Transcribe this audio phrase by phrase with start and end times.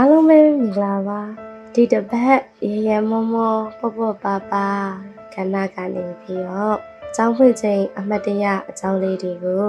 [0.00, 1.20] အားလုံးပဲမင်္ဂလာပါ
[1.74, 4.66] ဒီတစ်ပတ်ရေရမောမောပေါ့ပေါ့ပါပါ
[5.34, 6.76] ခန္ဓာကနေပြီးတော့
[7.08, 9.66] အကြောင်းဖွင့်ခြင်းအမှတ်တရအကြောင်းလေးတွေကို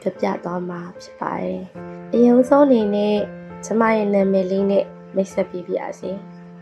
[0.00, 1.60] ပြပြသွားမှာဖြစ်ပါတယ်
[2.12, 3.18] အရင်ဆုံးအနေနဲ့
[3.64, 4.84] ကျမရဲ့နာမည်လေးနဲ့
[5.14, 6.10] မိတ်ဆက်ပြပြစီ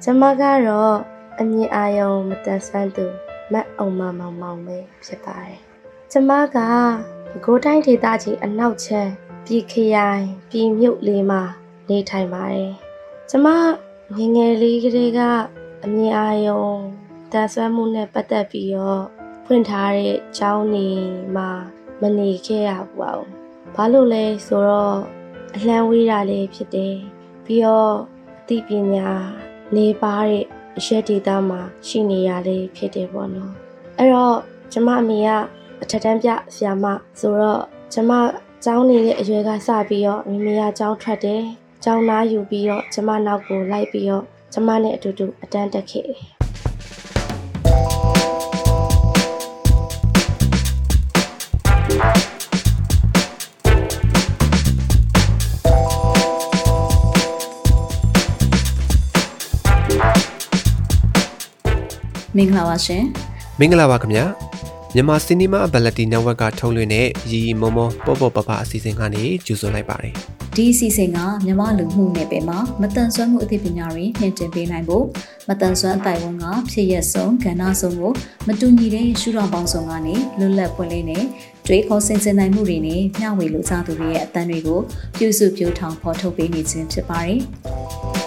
[0.03, 0.97] ကျမကတော့
[1.41, 3.07] အမြင်အာရုံမတန်ဆွမ်းသူ
[3.53, 5.59] မတ်အောင်မမောင်မောင်ပဲဖြစ်ပါတယ်
[6.13, 9.11] ကျမကပဲခူးတိုင်းဒေသကြီးအနောက်ချမ်း
[9.47, 11.43] ပြည်ခရိုင်ပြည်မြို့လေးမှာ
[11.89, 12.90] နေထိုင်ပါတယ်
[13.33, 13.49] ကျမ
[14.17, 15.21] ငယ်ငယ်လေးကလေးက
[15.85, 16.65] အမြင်အာရုံ
[17.33, 19.05] တန်ဆွမ်းမှုနဲ့ပတ်သက်ပြီးတော့
[19.45, 20.89] ဖွင့်ထားတဲ့ကျောင်းနေ
[21.37, 21.51] မှာ
[22.01, 23.27] မနေခဲ့ရဘူးအောင်
[23.75, 24.99] ဘာလို့လဲဆိုတော့
[25.55, 26.97] အလှမ်းဝေးတာလေးဖြစ်တယ်
[27.45, 27.95] ပြီးတော့
[28.41, 29.11] အသိပညာ
[29.77, 30.45] နေပါတဲ့
[30.77, 33.53] အရက်ဒေတာမှာရှိနေရလေးဖြစ်တယ်ပေါ့နော်
[33.99, 34.39] အဲ့တော့
[34.73, 35.31] ကျမအမေက
[35.83, 36.85] အထက်တန်းပြဆရာမ
[37.21, 38.11] ဆိုတော့ကျမ
[38.65, 41.45] ကျောင်းနေတဲ့အရွယ်ကစပြီးတော့မိမိကကျောင်းထွက်တယ်
[41.85, 46.21] ကျောင်းသားယူပြီးတော့ကျမနောက်ကိုလိုက်ပြီးတော့ကျမနဲ့အတူတူအတန်းတက်ခဲ့တယ်
[62.37, 63.05] မင်္ဂလာပါရှင်
[63.59, 64.25] မင်္ဂလာပါခင်ဗျာ
[64.95, 75.05] မြန်မာစီနီမာအဘလက်တီ network ကထုတ်လွှင့်တဲ့ရီရီမုံမုံပေါ့ပေါ့ပပအစီအစဉ်ကနေကြိုဆိုလိုက်ပါတယ် ဒီအစီအစဉ်ကမြန်မာလူမှုနယ်ပယ်မှာမတန်ဆွမ်းမှုအသိပညာတွေနှင့်တင်ပေးနိုင်ဖို့
[75.49, 78.13] မတန်ဆွမ်းအတိုင်းဝန်ကဖြစ်ရက်ဆုံးကဏ္ဍဆုံးကို
[78.47, 81.25] မတူညီတဲ့ရှုထောင့်ပေါင်းစုံကနေလွတ်လပ်ပွင့်လင်းတဲ့
[81.67, 84.81] တွေးခေါ်ဆင်ခြင်နိုင်မှုတွေနဲ့မျှဝေလိုချသူတွေရဲ့အသံတွေကို
[85.19, 87.41] ပြုစုပြောင်းထောင်ဖော်ထုတ်ပေးနေခြင်းဖြစ်ပါတယ်။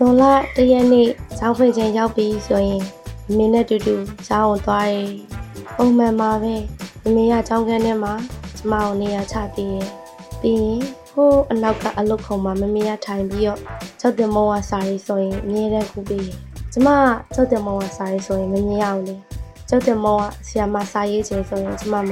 [0.00, 0.24] လွန်လ
[0.56, 1.08] တရက်နေ့
[1.38, 2.82] ကျောင်းဖွင့်ချိန်ရောက်ပြီဆိုရင်
[3.28, 3.94] မမေနဲ့တူတူ
[4.26, 5.08] ကျောင်းကိုသွားတယ်။
[5.76, 6.54] ပုံမှန်မှာပဲ
[7.02, 8.14] မမေကကျောင်းခန်းထဲမှာ
[8.56, 9.88] ကျမကိုနေရာချပေးတယ်။
[10.40, 10.80] ပြီးရင်
[11.10, 13.60] ဟိုးအနောက်ကအလုတ်ခုံမှာမမေကထိုင်ပြီးတော့
[14.00, 16.38] ကျောက်တင်မောဝါစာရေးဆိုရင်အမြဲတမ်းကူပေးတယ်။
[16.72, 17.00] ကျမက
[17.34, 19.16] ကျောက်တင်မောဝါစာရေးဆိုရင်မမြင်ရဘူးလေ။
[19.68, 22.02] ကျောက်တင်မောဝါဆရာမစာရေးချိန်ဆိုရင်ကျမမှာ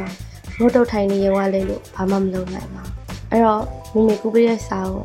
[0.58, 2.92] မိုးတုတ်ထိုင်နေရုံကလေးလို့ဘာမှမလုပ်နိုင်ပါဘူး။
[3.30, 3.62] အဲ့တော့
[3.92, 5.04] မမေကူပေးတဲ့စာကို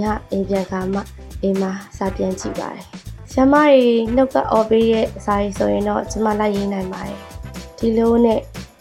[0.00, 1.00] ညအိမ်ပြန်ခါမှ
[1.42, 2.84] အိမ်မှာစာပြန်ကြည့်ပါတယ်။
[3.30, 3.82] ဆရာမတွေ
[4.14, 7.18] နှုတ်ကအော်ပေးတဲ့စာရေးဆိုရင်တော့ကျမလိုက်ရေးနိုင်ပါတယ်။
[7.78, 8.40] ဒီလိုနဲ့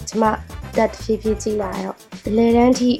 [0.10, 0.24] ကျမ
[0.78, 1.98] တက်တစ်ဖြည်းဖြည်းကြည့်လာတော့
[2.28, 2.92] အလေတန်းထိ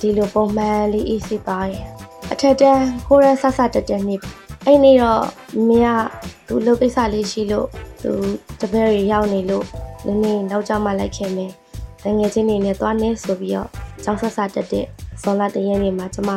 [0.00, 1.84] ဒီလိုပုံမှန်လေးအေးစစ်ပါရဲ့။
[2.32, 4.30] အထက်တန်းခိုးရဆဆတက်တက်နေပြီ။
[4.66, 5.24] အဲ့နေ့တော့
[5.68, 7.68] မင်းကသူ့လုပ်ကိစ္စလေးရှိလို့
[8.02, 8.10] သူ
[8.60, 9.64] တပည့်တွေရောက်နေလို့
[10.06, 11.52] နည်းနည်းနောက်ကျမှလိုက်ခဲ့မယ်။
[12.04, 13.68] တငယ်ချင်းတွေနဲ့သွားနေဆိုပြီးတော့
[14.04, 14.86] ကျောင်းဆဆတက်တဲ့
[15.22, 16.30] ဇွန်လတရက်နေ့မှာကျမ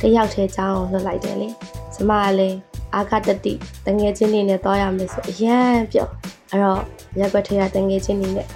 [0.00, 1.48] ကိုတယောက်ထဲကျောင်းကိုလွှတ်လိုက်တယ်လေ။
[1.98, 2.58] ကျမကလည်း
[2.94, 3.54] အာခတတိ
[3.86, 6.10] တငယ်ချင်းတွေနဲ့သွားရမယ်ဆိုအရန်ပြော့
[6.50, 6.82] အဲ့တော့
[7.18, 8.46] ရက်ွက်ထဲကတငယ်ချင်းတွေနဲ့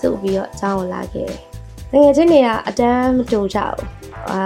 [0.00, 1.40] စုပြီးတော့ကျောင်းကိုလာခဲ့တယ်။
[1.92, 3.86] တငယ်ချင်းတွေကအတန်းမတူကြဘူး။
[4.30, 4.42] အာ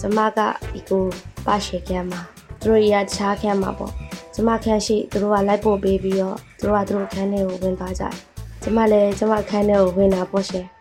[0.00, 0.40] ကျမက
[0.72, 1.02] ဒီကို
[1.46, 2.20] ပါရှေခန်းမှာ
[2.60, 3.92] သူတို့ရချားခန်းမှာပေါ့။
[4.34, 8.14] ကျမခန်းရှိသူတို့ကလိုက်ပို့ပေးပြီးတော့သူတို့ကသူတို့ခန်းထဲကိုဝင်သွားကြတယ်။
[8.62, 10.66] ကျမလည်းကျမခန်းထဲကိုဝင်တာပေါ့ရှင်။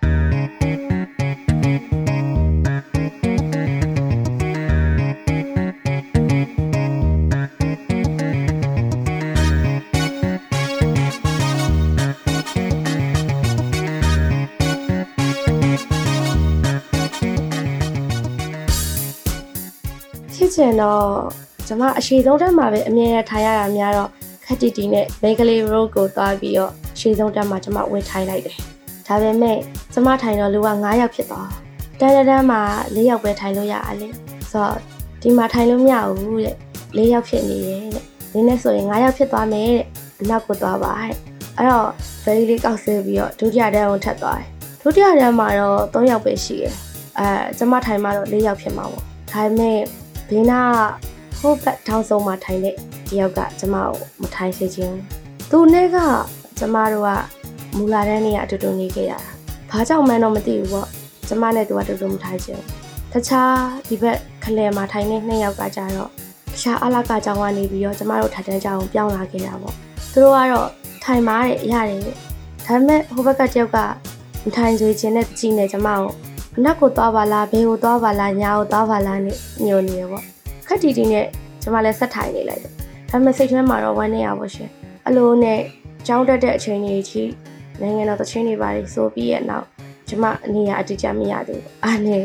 [20.55, 21.05] ဖြစ်ချင်တော့
[21.67, 24.09] ကျွန်မအရှိဆုံးတက်မှာပဲအမြဲတမ်းထိုင်ရတာများတော့
[24.45, 28.57] ခက်တီတီနဲ့မိန်းကလေး road ကိုသွားပြီးတော့အရှိဆုံးတက်မှာကျွန်မဝင်ထိုင်လိုက်တယ်။
[29.07, 29.57] ဒါပေမဲ့
[29.93, 31.47] ကျွန်မထိုင်တော့လူက9ယောက်ဖြစ်သွား။
[31.99, 32.61] တန်းတန်းတန်းမှာ
[32.93, 34.07] 4ယောက်ပဲထိုင်လို့ရအားလေ။
[34.51, 34.77] ဆိုတော့
[35.21, 36.55] ဒီမှာထိုင်လို့မရဘူးတဲ့။
[36.95, 39.85] 4ယောက်ဖြစ်နေရဲ့တဲ့။ဒီနေ့ဆိုရင်9ယောက်ဖြစ်သွားမယ်တဲ့။
[40.19, 41.13] အနောက်ကိုသွားပါတဲ့။
[41.57, 41.89] အဲ့တော့
[42.23, 44.47] very လေးကောက်ဆဲပြီးတော့ဒုတိယတန်းကိုထပ်သွားတယ်။
[44.81, 46.73] ဒုတိယတန်းမှာတော့3ယောက်ပဲရှိတယ်။
[47.19, 47.27] အဲ
[47.57, 49.79] ကျွန်မထိုင်မှတော့4ယောက်ဖြစ်မှာပေါ့။ဒါပေမဲ့
[50.29, 50.61] ဘေးနာ
[51.39, 52.75] ကဟိုဘက်ထောင်းဆုံးမှာထိုင်တဲ့
[53.09, 53.91] တယောက်ကကျမကို
[54.21, 54.97] မထိုင်စေခြင်း
[55.51, 55.97] သူနဲ့က
[56.59, 57.09] ကျမတို့က
[57.77, 59.19] မူလာတန်းနေရအတူတူနေခဲ့ရတာ
[59.69, 60.87] ဘာကြောင့်မှန်းတော့မသိဘူးပေါ့
[61.27, 62.61] ကျမနဲ့သူကအတူတူမထိုင်ခြင်း
[63.13, 63.53] တခြား
[63.87, 66.09] ဒီဘက်ခလဲမှာထိုင်တဲ့နှစ်ယောက်ကကြတော့
[66.53, 69.73] တခြားအလကကြောင်ကနေပြီးတော့ကျမတို့ထိုင်တန်းကြောင်ပြောင်းလာခဲ့တာပေါ့
[70.11, 70.69] သူတို့ကတော့
[71.03, 72.11] ထိုင်မားတဲ့ရတယ်ဒါ
[72.67, 73.77] ပေမဲ့ဟိုဘက်ကတယောက်က
[74.43, 76.09] မထိုင်စေခြင်းနဲ့ကြည်နေကျမကို
[76.57, 80.23] အနက်ကိုသွားပါလားဘေးကိုသွားပါလားညာကိုသွားပါလားနဲ့ညိုနေရပေါ့
[80.67, 81.25] ခက်တီတီနဲ့
[81.61, 82.71] ကျမလည်းဆက်ထိုင်နေလိုက်တယ်
[83.09, 84.69] ဒါပေမဲ့စိတ်ထဲမှာတော့ဝမ်းနေရပါရှင်
[85.07, 85.59] အလိုနဲ့
[86.07, 87.23] ကြောင်းတက်တဲ့အချိန်ကြီးထိ
[87.81, 89.65] နိုင်ငံတော်သချင်းတွေပါလေဆိုပြီးရဲ့နောက်
[90.07, 92.23] ကျမအနေရအတိအကျမရသေးဘူးအားနဲ့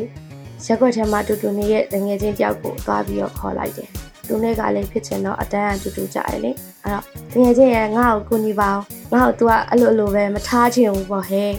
[0.67, 3.89] ရက်ွက်ထဲမှာတူတူနေတဲ့တငယ်ချင်းတယောက်ကိုသွားပြီးတော့ခေါ်လိုက်တယ်
[4.27, 6.51] သူနဲ့ကလည်းဖြစ်ချင်တော့အတန်းအတူတူကြရလေ
[6.83, 8.71] အဲ့တော့တကယ်ချင်းရဲ့ငါ့ကိုကူညီပါ
[9.13, 11.51] အောင်ငါ့ကို तू ကအဲ့လိုအဲ့လိုပဲမထားချင်ဘူးပေါ့ဟဲ့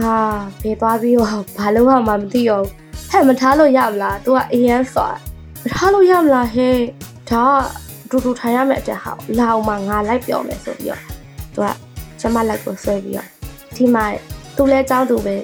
[0.12, 0.14] ာ
[0.60, 2.60] ဖေးသွားပြီးတော့ဘာလို့မှမသိရော
[3.10, 5.12] ဟဲ့မထားလို့ရမလား तू ကအရင်ဆို
[5.64, 6.76] မထားလို့ရမလားဟဲ့
[7.30, 7.44] ဒါ
[8.10, 11.02] ကတူတူထိုင်ရမယ့်အတက်ဟာလာအောင်မှငါလိုက်ပြောမယ်ဆိုပြီးတော့
[11.54, 11.66] तू က
[12.20, 13.28] ကျမလိုက်ကိုဆွဲပြီးတော့
[13.76, 14.04] ဒီမှာ
[14.56, 15.36] तू လဲចောင်းသူပဲ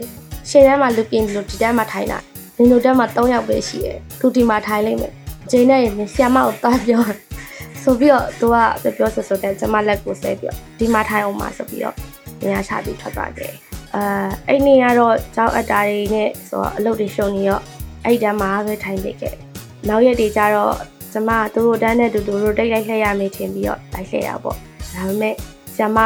[0.49, 2.19] ရှေ့ထဲမှာလူပြင်းလို့ဒီတန်းမှာထိုင်တာ
[2.56, 5.12] နင်တို့တက်မှာ3ယောက်ပဲရှိတယ်သူဒီမှာထိုင်လိုက်မယ်
[5.50, 7.05] ဂျိန်းနဲ့ရင်ဆီယမကိုတားပြော
[7.82, 11.96] ဆိုပြီးတော့သူကပြောဆိုဆိုတဲ့ကျမလက်ကိုဆဲပြီးတော့ဒီမှာထိုင်အောင်မှာဆိုပြီးတော့
[12.43, 13.55] နေရာချပြီးထွက်သွားတယ်
[13.97, 14.05] အာ
[14.47, 17.63] အဲ့နေ့ကတော့ကျောင်းအတားတွေနဲ့ဆိုတော့အလုပ်တွေရှုံနေတော့
[18.05, 19.35] အဲ့တန်းမှာပဲထိုင်နေခဲ့
[19.88, 20.75] နောက်ရက်တွေကျတော့
[21.13, 24.55] ကျမသူတို့တန်းနဲ့တူတူတို့တိတ်လိုက်လှည့်ရမယ်ထင်ပြီးတော့လိုက်လှည့်ရပေါ့
[24.94, 25.35] ဒါပေမဲ့
[25.77, 25.99] ကျမ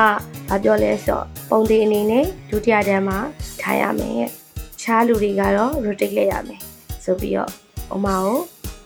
[0.49, 3.17] ကပြောလဲဆိုတော့ပုံသေးအနေနဲ့ဒုတိယတန်းမှာ
[3.61, 4.29] ထိုင်ရမယ်ရဲ့
[4.81, 6.61] ခြားလူတွေကတော့ rotate လိုက်ရမယ်
[7.03, 7.51] ဆိုပြီးတော့
[7.93, 8.37] အမကို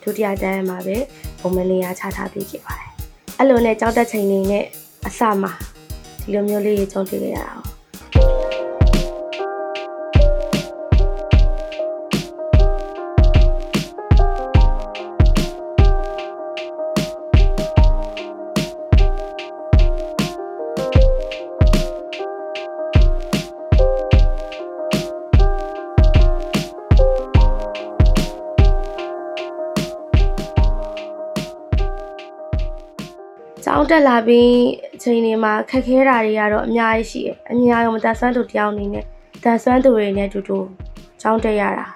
[0.04, 0.98] ဒုတိယတန်းမှာပဲ
[1.40, 2.90] ပုံမနေရာချထားပေးခဲ့ပါတယ်
[3.38, 4.66] အဲ့လိုနဲ့ကြောက်တက်ချိန်နေနဲ့
[5.08, 5.54] အစမှာ
[6.22, 7.56] ဒီလိုမျိုးလေးကြုံတွေ့ခဲ့ရတာ
[33.96, 34.54] တက်လာပြီး
[34.96, 39.06] အချိန်တွေမှာခက်ခဲတာတွေကတော့အများကြီးရှိတယ်။အများရောမတန်ဆွမ်းသူတယောက်အနေနဲ့
[39.44, 40.58] တန်ဆွမ်းသူတွေနဲ့အတူတူ
[41.22, 41.88] ကျောင်းတက်ရတာ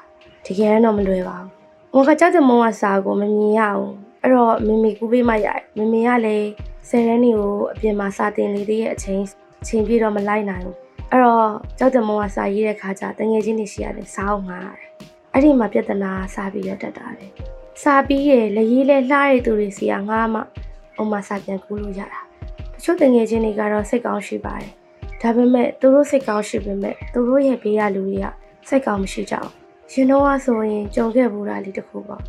[0.45, 1.49] တကယ်တော့မလွယ်ပါဘူး။
[1.95, 3.91] ဝန်ကကြောက်တဲ့မုံကစာကိုမမြင်ရဘူး။
[4.21, 6.47] အဲ့တော့မမေကူပေးမှရတယ်။မမေကလည်း
[6.89, 9.21] ဆယ်ရန်တွေကိုအပြင်မှာစာတင်နေသေးတဲ့အချိန်
[9.61, 10.75] အချိန်ပြည့်တော့မလိုက်နိုင်ဘူး။
[11.11, 11.47] အဲ့တော့
[11.77, 14.89] ကြောက်တဲ့မုံကစာရေးတဲ့ခါကျတငယ်ချင်းတွေရှိရတယ်စာအုပ်ငါရတယ်။
[15.33, 17.25] အဲ့ဒီမှာပြဿနာစာပြီးရတတ်တာပဲ။
[17.83, 20.41] စာပြီးရလေရေးလဲလှတဲ့သူတွေစီကငါမှ
[21.01, 22.21] ဥမာစာပြန်ကူးလို့ရတာ
[22.73, 24.71] တချို့တငယ်ချင်းတွေကတော့စိတ်ကောင်းရှိပါတယ်
[25.21, 28.27] ဒါပေမဲ့သူတို့စိတ်ကောင်းရှိပေမဲ့သူတို့ရဲ့ဘေးရလူတွေက
[28.67, 29.51] စိတ်ကောင်းမရှိကြဘူး
[29.91, 32.21] ရှင်တော့ကဆိုရင်ကြုံခဲ့ဘူးတာလေးတစ်ခုပေါ့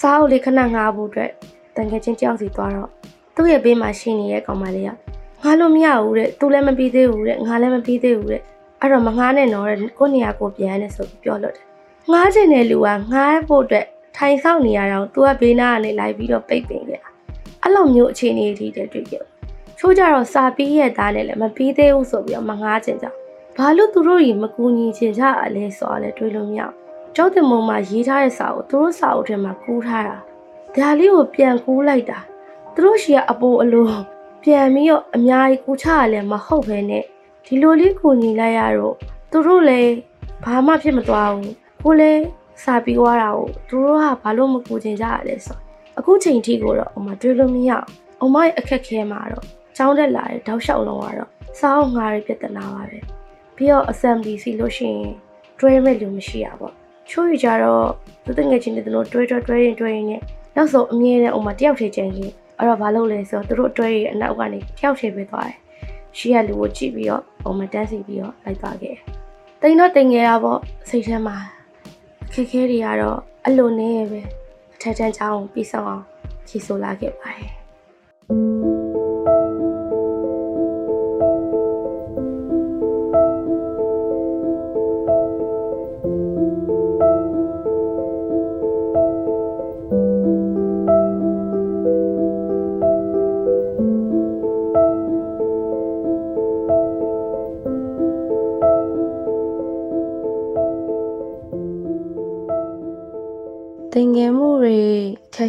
[0.00, 1.30] စားအုပ်လေးခဏငားဖို့အတွက်
[1.76, 2.88] တငယ်ချင်းတယောက်စီသွားတော့
[3.36, 4.90] သူ့ရဲ့ဘေးမှာရှိနေတဲ့ကောင်မလေးက
[5.42, 8.42] ငားလို့မရဘူးတဲ့သူလည်းမပြီးသေးဘူးတဲ့ငါလည်းမပြီးသေးဘူးတဲ့
[8.80, 11.66] အဲ့တော့မငားနဲ့တော့တဲ့ကိုနေရာကိုပြန်နေဆိုပြီးပြောလို့တယ်
[12.12, 13.86] ငားချင်တဲ့လူကငားဖို့အတွက်
[14.16, 17.13] ထိုင်ဆောင်နေရတော့သူကဘေးနားကနေလိုက်ပြီးတော့ပိတ်ပင်ခဲ့တာ
[17.74, 19.16] အဲ့လိုမျိုးအခြေအနေတွေတည်းတွေ့ကြ
[19.78, 23.06] ချိုးကြတော့စာပြီးရဲ့သားနဲ့လည်းမပြီးသေးဘူးဆိုပြီးတော့မငားချင်ကြ
[23.56, 26.62] ဘာလို့သူတို့ကြီးမကူညီချင်ကြအလဲဆိုတော့လည်းတွေးလို့မရ
[27.14, 30.16] ကျောက်တင်မုံမှာရေးထားတဲ့စာကိုသူတို့စာအုပ်ထဲမှာကူးထားတာ
[30.74, 32.18] ဒါလေးကိုပြန်ကူးလိုက်တာ
[32.74, 33.88] သူတို့ရှိကအပိုအလို
[34.42, 37.04] ပြန်ပြီးတော့အများကြီးကူချရလည်းမဟုတ်ပဲနဲ့
[37.46, 38.96] ဒီလိုလေးကူညီလိုက်ရတော့
[39.30, 39.92] သူတို့လည်း
[40.44, 41.52] ဘာမှဖြစ်မသွားဘူး
[41.84, 42.22] ကိုလည်း
[42.62, 45.63] စာပြီးသွားတာကိုသူတို့ကဘာလို့မကူချင်ကြရလဲဆို
[45.98, 47.86] အခုချိန်ထိကိုတော့အမတွေးလို့မရအောင်
[48.22, 49.44] အမရဲ့အခက်ခဲမှာတော့
[49.76, 52.98] ကျောင်းတက်လာတဲ့တောက်လျှောက်လုံးကတော့စာအုပ်ငါးရပြဿနာပါပဲ
[53.56, 55.14] ပြီးတော့ assembly စီလို့ရှိရင်
[55.60, 56.68] တွဲမဲ့လူမရှိရပါ
[57.08, 57.88] ချိုးရကြတော့
[58.24, 60.20] သူတငယ်ချင်းတွေတို့တွဲတွဲတွဲရင်တွဲရင်နဲ့
[60.56, 65.56] နောက်ဆုံးအမြဲတမ်းအမတယောက်ထေချင်ချင်းအဲ့တော့ဘာလုပ်လဲဆိုတော့သူတို့တွဲရအနောက်ကနေတယောက်ထေပေးသွားတယ်
[66.18, 68.96] ရှိရလူကိုကြည့်ပြီးတော့အမတန်းစီပြီးတော့လိုက်သွားခဲ့
[69.60, 70.58] တိန်တော့တိန်ငယ်ရပေါ့
[70.88, 71.36] စိတ်ထဲမှာ
[72.32, 74.20] ခက်ခဲတွေကတော့အလိုနဲ့ပဲ
[74.84, 76.02] အထက်တန်းချောင်းပြီးဆောင်အောင်
[76.48, 78.83] ဖြေဆိုလာခဲ့ပါတယ်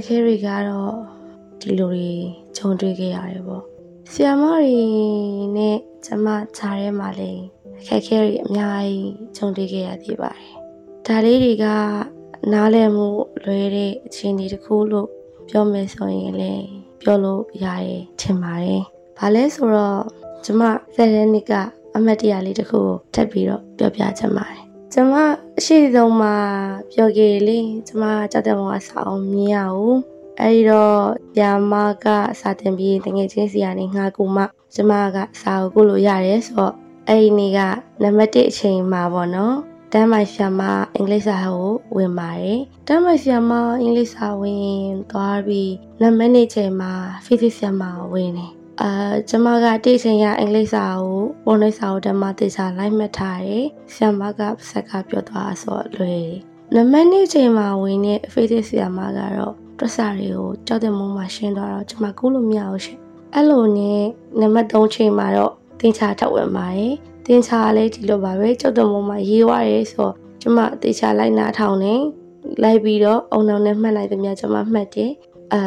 [0.06, 0.94] ခက်ခဲတွေကတော့
[1.62, 2.10] ဒီလိုတွေ
[2.58, 3.64] ဂျုံတွေ့ခဲ့ရတယ်ပေါ့
[4.12, 4.76] ဆီယမတွေ
[5.58, 7.44] နဲ့ကျမခြားထဲမှာလည်း
[7.88, 10.52] ခက်ခဲတွေအများကြီးဂျုံတွေ့ခဲ့ရသေးပါတယ်
[11.06, 11.66] ဒါလေးတွေက
[12.52, 13.08] နားလည်မှု
[13.44, 15.08] လွယ်တဲ့အခြေအနေတစ်ခုလို့
[15.50, 16.66] ပြောမယ်ဆိုရင်လည်း
[17.02, 18.84] ပြောလို့ရတယ်ထင်ပါတယ်
[19.18, 20.02] ဘာလဲဆိုတော့
[20.46, 20.62] ကျမ
[20.96, 21.54] စက်တဲ့နေ့က
[21.96, 25.13] အမတ်တရားလေးတစ်ခုကိုထပ်ပြီးတော့ပြောပြချင်ပါတယ် ကျမ
[25.58, 26.36] အရှိဆုံးမှာ
[26.92, 29.98] ပြောခဲ့လေကျမကြောက်တဲ့ဘောကစာအောင်မြင်ရအောင်
[30.39, 31.04] အဲ့ဒီတော့
[31.36, 31.74] ပြမ
[32.04, 32.06] က
[32.39, 34.38] စာတင်ပြီးတငယ်ချင်းစီကနေငှာကူမ
[34.75, 36.74] ကျမကစာကိုကုလို့ရတယ်ဆိုတော့
[37.08, 37.60] အဲ့ဒီနေ့က
[38.01, 39.56] နံပါတ်1အချိန်မှာပေါ့နော်
[39.92, 40.62] တမ်းမိုင်ဆရာမ
[40.96, 43.51] အင်္ဂလိပ်စာကိုဝင်ပါတယ်တမ်းမိုင်ဆရာမ
[43.82, 44.65] အင်္ဂလိပ်စာဝင်
[45.12, 46.92] သွားပြီးနံပါတ်2ချိန်မှာ
[47.25, 48.51] physics ဆရာမဝင်တယ်
[48.86, 48.94] အာ
[49.30, 56.34] ကျမကတိတ်ချိန်ရအင်္ဂလိပ်စာကိုပုံနှိပ်စာကိုဓမ္မသေချာလိုက်မှတ်ထားတယ်။ဆရာမကစက်ကပြောသွားဆိုတော့လွယ်တယ်။
[56.75, 62.98] နံပါတ်2ချိန်မှာဝင်တဲ့ physics ဆရာမကတော့တွက်စာတွေကိုကြောက်တဲ့မုံမှာရှင်းသွားတော့ကျမကူးလို့မရဘူးရှင်
[63.34, 64.04] အဲ့လိုနဲ့
[64.39, 66.94] နံပါတ်3ချိန်မှာတော့တင်ချာထပ်ဝင်ပါတယ်
[67.25, 71.94] တင်ချာလည်းဒီလိုပါပဲကြောက်တဲ့မုံမှာရေးသွားရဲဆိုတော့ကျမတင်ချာလိုက်နာထောင်နေ
[72.63, 75.12] လိုက်ပြီးတော့အုံနောင်နဲ့မှတ်လိုက်သမျှကျမမှတ်တယ်
[75.54, 75.62] အာ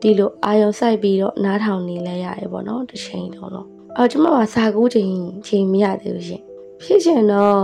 [0.00, 5.12] ဒီလိုအာယုံစိုက်ပြီးတော့နားထောင်နေလဲရတယ်ပေါ့နော်တစ်ချိန်လုံးတော့အော်ကျမကစာကူးချိန်
[5.46, 6.42] ချိန်မရသေးဘူးရှင်
[6.82, 7.60] ဖြစ်ချင်တော့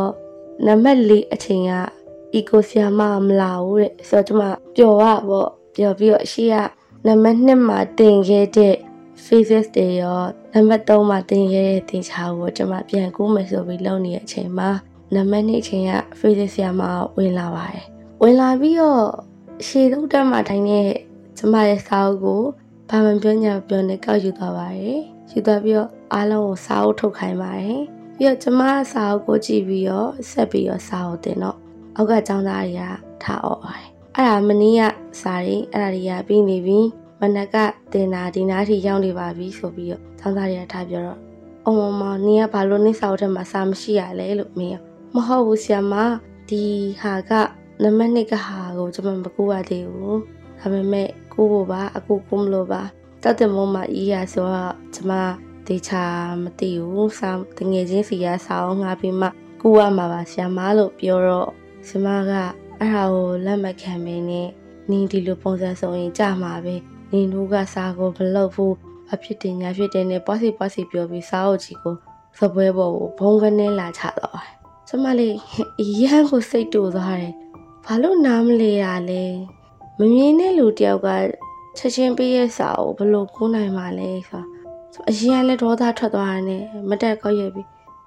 [0.66, 1.72] နံပါတ်၄အချိန်က
[2.38, 4.42] eco ဆီယာမမလာဘူးတဲ့ဆိုတော့ကျမ
[4.76, 6.54] ပျော်ရပေါ့ပျော်ပြီးတော့အရှိက
[7.06, 8.74] နံပါတ်2မှာတင်ခဲ့တဲ့
[9.24, 10.20] faces တွေရော
[10.52, 14.68] နံပါတ်3မှာတင်ခဲ့တဲ့တင်ချာကိုကျမပြန်ကူးမယ်ဆိုပြီးလုပ်နေတဲ့အချိန်မှာ
[15.14, 16.82] နံပါတ်2အချိန်က faces ဆီယာမ
[17.16, 17.84] ဝင်လာပါတယ်
[18.22, 19.04] ဝင်လာပြီးတော့
[19.66, 20.80] ရှေ့သုံးတက်မှာထိုင်နေ
[21.44, 22.42] ကျမရဲ့စာအုပ်ကို
[22.88, 24.98] ဘာမှပြောညာပြောနဲ့ကောက်ယူသွားပါတယ်။
[25.32, 27.80] ယူသွားပြီးတော့အားလုံးကိုစာအုပ်ထုတ်ခိုင်းပါတယ်။
[28.16, 28.60] ပြီးတော့ကျမ
[28.92, 31.56] စာအုပ်ကိုကြည့်ပြီးတော့ဆက်ပြီးတော့စာအုပ်တင်တော့
[31.96, 32.84] အောက်ကကျောင်းသားတွေက
[33.22, 34.82] ထားអော်ပါတယ်။အဲ့ဒါမင်းက
[35.22, 36.80] စာရင်းအဲ့ဒါတွေကပြီးနေပြီ။
[37.20, 37.56] မနက်က
[37.92, 41.20] တင်တာဒီနားထိရောက်နေပါပြီဆိုပြီးတော့ကျောင်းသားတွေကထားပြောတော့
[41.66, 44.84] အုံမောင်နင်ကဘာလို့နင့်စာအုပ်ထဲမှာစာမရှိရလဲလို့မေးတော့
[45.14, 45.94] မဟုတ်ဘူးဆရာမ
[46.48, 46.64] ဒီ
[47.02, 47.32] ဟာက
[47.82, 50.18] နံပါတ်2ကဟာကိုကျွန်မမကူရသေးဘူး
[50.62, 52.82] ဒါပေမဲ့ကိုဖို့ပါအခုကိုမလို့ပါ
[53.22, 55.12] တတ်တဲ့မုံမှာအေးရဆိုတော့ကျွန်မ
[55.66, 56.04] တေချာ
[56.42, 59.28] မသိဘူးစာတငယ်ချင်းစီကစာအောင်ငါပြီးမှ
[59.60, 61.50] ကူရမှာပါဆရာမလို့ပြောတော့
[61.88, 62.32] ဆရာမက
[62.80, 64.48] အဲ့ဟာကိုလက်မခံမင်းနဲ့
[64.90, 66.74] နင်းဒီလိုပုံစံဆိုရင်ကြမှာပဲ
[67.12, 68.74] နင်းတို့ကစာကိုမလုပ်ဘူး
[69.12, 71.94] အဖြစ်တင်ညာဖြစ်တယ်နဲ့ပွားစီပွားစီပြောပြီးစာအုပ်ကြီးကို
[72.38, 74.54] စပွဲပေါ်ကိုဘုံကနေလာချတော့တယ်
[74.88, 75.34] ကျမလေး
[76.00, 77.34] ရဟန်းကိုစိတ်တူသွားတယ်
[77.84, 79.22] ဘာလို့နားမလဲရလဲ
[80.04, 81.08] မမြင်တဲ့လူတယောက်က
[81.76, 84.42] ချက်ချင်းပေးရဲ့စာကိုဘလို့ကိုးနိုင်မှာလဲဆို
[84.92, 87.62] တော့အရင်ကလည်းဒေါသထွက်သွားတယ်မတက်ကောက်ရပြီ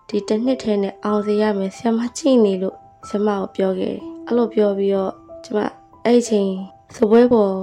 [0.09, 2.77] ဒီတစ်နှစ်ထဲနဲ့အောင်စေရမယ်ဆရာမကြည့်နေလို့
[3.09, 5.11] ဆရာမကိုပြောခဲ့တယ်အဲ့လိုပြောပြီးတော့
[5.43, 5.59] ကျမ
[6.05, 6.49] အဲ့ချိန်
[6.95, 7.53] စပွဲပေါ်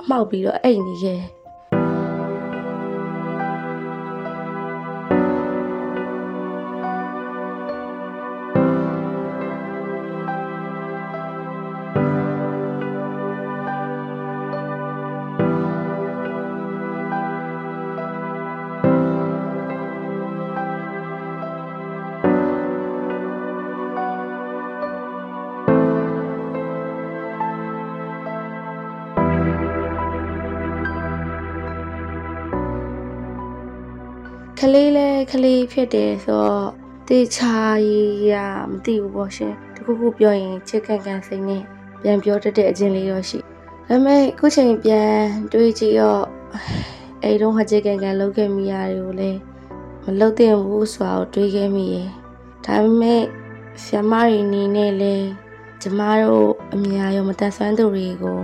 [0.00, 1.20] အမှောက်ပြီးတော့အိတ်နေခဲ့
[34.64, 36.68] ကလေးလဲကလေးဖြစ်တယ်ဆိုတော့
[37.08, 37.54] တေချာ
[37.84, 38.32] ကြီးရ
[38.68, 41.62] မသိဘူးပေါ့ရှင်တခုခုပြောရင်ချစ်ကန်ကန်စိတ်နဲ့
[42.02, 43.46] ပြန်ပြောတတ်တဲ့အချင်းလေးတော့ရှိဒါ
[43.88, 45.14] ပေမဲ့ခုချိန်ပြန်
[45.52, 46.24] တွေးကြည့်တော့
[47.22, 49.40] အဲ့တုန်းကချစ်ကန်ကန်လုပ်ခဲ့မိရတယ်ကိုလည်း
[50.04, 52.08] မလုပ်သင့်ဘူးဆိုတာကိုတွေးခဲ့မိရဲ့
[52.64, 53.22] ဒါပေမဲ့
[53.84, 55.14] ဆ iam မတွေအနေနဲ့လဲ
[55.82, 58.40] ကျမတို့အများရောမတတ်ဆွမ်းသူတွေကို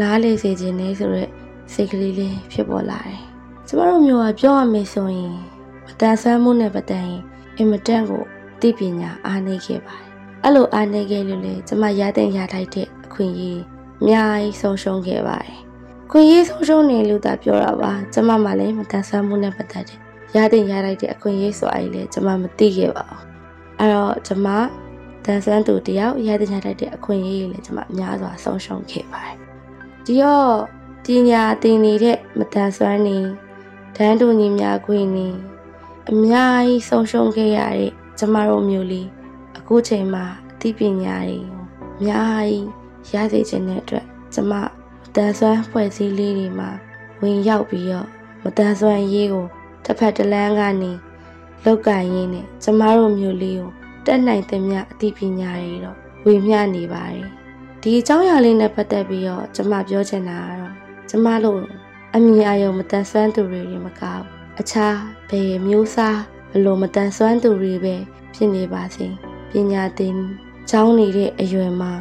[0.00, 1.30] နားလေစေခြင်းနဲ့ဆိုတော့
[1.72, 3.22] စိတ်ကလေးလေးဖြစ်ပေါ်လာတယ်
[3.66, 5.55] ကျမတို့မျိုးကပြောရမယ်ဆိုရင်
[5.86, 7.22] မတန်ဆွမ်းမှုနဲ့ပတ်သက်ရင်
[7.58, 8.22] အင်မတန်ကို
[8.60, 10.10] သိပညာအားနည်းခဲ့ပါတယ်။
[10.44, 13.60] အဲ့လိုအားနည်းခဲ့လို့လေကျမရတဲ့ရထိုက်တဲ့အခွင့်အရေး
[14.00, 15.56] အများကြီးဆုံးရှုံးခဲ့ပါတယ်။
[16.10, 19.98] ခွင့်ရေးဆုံးရှုံးနေလို့သာပြောတာပါ။ကျမမှလည်းမတန်ဆွမ်းမှုနဲ့ပတ်သက်တဲ့
[20.36, 23.20] ရတဲ့ရထိုက်တဲ့အခွင့်အရေးဆိုအဲ့လေကျမမသိခဲ့ပါဘူး။
[23.78, 24.46] အဲ့တော့ကျမ
[25.24, 29.36] တန်ဆွမ်းသူတယောက်ရတဲ့ရထိုက်တဲ့အခွင့်အရေးလေကျမအများစွာဆုံးရှုံးခဲ့ပါတယ်။
[30.06, 30.54] ဒီတော့
[31.04, 33.18] ပညာသင်နေတဲ့မတန်ဆွမ်းနေ
[33.96, 35.28] တန်းတူညီများခွင့်နေ
[36.12, 39.08] အများကြီးဆုံးရှုံးခဲ့ရတဲ့ကျမတို့မျိုးလေး
[39.58, 41.38] အခုချိန်မှာအသိပညာတွေ
[41.98, 42.66] အများကြီး
[43.12, 44.52] ရစေခြင်းတဲ့အတွက်ကျမ
[45.14, 46.70] တန်ဆွမ်းဖွဲ့စည်းလေးတွေမှာ
[47.22, 48.08] ဝင်ရောက်ပြီးတော့
[48.42, 49.46] မတန်ဆွမ်းရေးကို
[49.84, 50.92] တစ်ဖက်တစ်လမ်းကနေ
[51.64, 53.70] လောက်ကင်ရင်းနဲ့ကျမတို့မျိုးလေးကို
[54.06, 57.28] တက်နိုင်သမျှအသိပညာတွေတော့ဝေမျှနေပါတယ်
[57.82, 60.74] ဒီအကြောင်းအရာလေးနဲ့ပတ်သက်ပြီးတော့ကျမပြောချင်တာကတော့
[61.10, 61.62] ကျမတို့
[62.14, 64.96] အမြင်အာရုံမတန်ဆွမ်းသူတွေမကောက် အခြား
[65.30, 66.20] ဘယ်မျိုးစား
[66.50, 67.94] ဘလို့မတန်ဆွမ်းသူတွေပဲ
[68.34, 69.06] ဖြစ်နေပါစေ
[69.50, 70.16] ပညာသင်
[70.70, 71.92] ကျောင်းနေတဲ့အရွယ်မှာ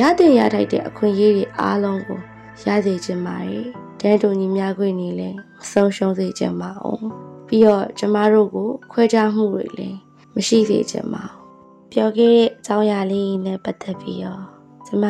[0.00, 2.20] ရတဲ့ရထိုက်တဲ့အခွင့်အရေးတွေအားလုံးကို
[2.62, 3.66] ရစေချင်ပါတယ်
[4.00, 5.28] တန်းတူညီများခွင့်နေလဲ
[5.58, 7.04] မဆုံးရှုံးစေချင်ပါအောင်
[7.48, 9.98] ပြီးတော့ကျမတို့ကို ခွဲခြားမှုတွေလည်း
[10.34, 14.42] မရှိစေချင်ပါဘူးပြောခဲ့တဲ့အကြောင်းအရာလေးနဲ့ပတ်သက်ပြီးတော့
[14.86, 15.04] ကျမ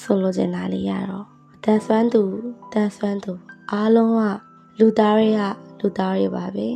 [0.00, 1.26] ဆိုလိုချင်တာလေးရတော့
[1.64, 2.22] တန်ဆွမ်းသူ
[2.72, 3.32] တန်ဆွမ်းသူ
[3.72, 4.20] အားလုံးက
[4.78, 5.40] လူသားတွေက
[5.81, 6.67] လူသားတွေပါပဲ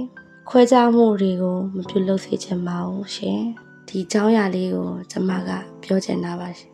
[0.50, 3.42] ခွဲခြားမှုတွေကိုမပြုလုပ်စေချင်ပါဘူးရှင်
[3.88, 5.50] ဒီเจ้าရလေးကိုကျွန်မက
[5.84, 6.72] ပြောချင်တာပါရှင်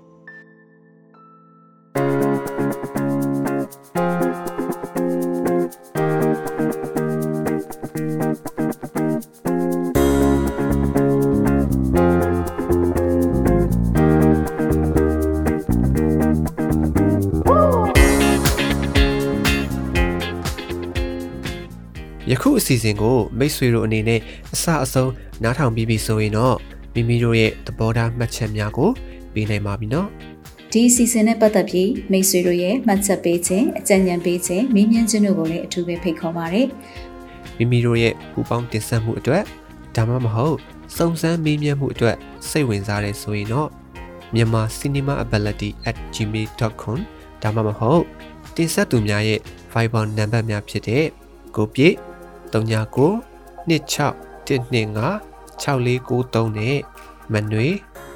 [22.43, 24.21] ခုအစီအစဉ်ကိုမိတ်ဆွေတို့အနေနဲ့
[24.55, 25.13] အစအဆုံး
[25.43, 26.57] နားထောင်ပြီးပြီဆိုရင်တော့
[26.95, 28.91] မိမိတို့ရဲ့သဘောထားမှတ်ချက်များကို
[29.33, 30.09] ပေးနိုင်ပါပြီနော်
[30.73, 36.63] ဒီအစီအစဉ်နဲ့ပတ်သက်ပြီးမိတ်ဆွေတို့ရဲ့မှတ်ချက်ပေးခြင်းအကြံဉာဏ်ပေးခြင်းမေးမြန်းခြင်းတို့ကိုလည်းအထူးပဲဖိတ်ခေါ်ပါရစေ
[37.57, 39.43] မိမိတို့ရဲ့ပူပေါင်းတင်ဆက်မှုအတွက်
[39.97, 40.57] ဒါမှမဟုတ်
[40.97, 42.17] စုံစမ်းမေးမြန်းမှုအတွက်
[42.49, 43.69] စိတ်ဝင်စားတဲ့ဆိုရင်တော့
[44.35, 46.99] မြန်မာ cinemaability@gmail.com
[47.43, 48.03] ဒါမှမဟုတ်
[48.57, 49.41] တင်ဆက်သူများရဲ့
[49.73, 51.05] Viber နံပါတ်များဖြစ်တဲ့
[51.57, 51.97] ကိုပြည့်
[52.53, 53.11] 39
[53.69, 54.15] 26
[54.49, 55.33] 125
[55.63, 56.79] 6493နဲ့
[57.33, 57.69] မနွေ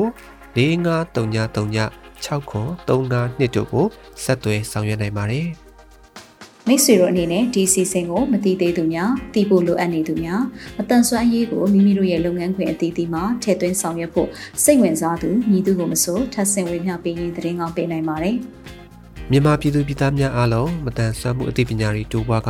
[0.56, 3.86] 453939 6935တို့ကို
[4.24, 5.48] ဆက်သွယ်ဆောင်ရွက်နိုင်ပါတယ်။
[6.68, 10.42] မိတ်ဆွေတို့အနေနဲ့ဒီစီစဉ်ကိုမတိသေးသူများတည်ဖို့လိုအပ်နေသူများ
[10.78, 14.30] မတန်ဆွမ်းရေးကိုမိမိတို့ရဲ့လုပ်ငန်းခွင်အသီးသီးမှာထည့်သွင်းဆောင်ရွက်ဖို့
[14.64, 18.36] စိတ်ဝင်စားသူညီသူကိုမဆိုထပ်ဆင့်ဝေမျှပေးရင်သတင်းကောင်းပေးနိုင်ပါတယ်။
[19.32, 22.50] မြန်မာပြည်သူပြည်သားများအားလုံးမတန်ဆွမ်းမှုအသိပညာတွေတိုးပွားက